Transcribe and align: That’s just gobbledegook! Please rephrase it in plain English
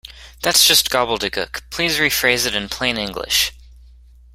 That’s 0.41 0.65
just 0.65 0.89
gobbledegook! 0.89 1.61
Please 1.69 1.97
rephrase 1.97 2.47
it 2.47 2.55
in 2.55 2.69
plain 2.69 2.97
English 2.97 3.51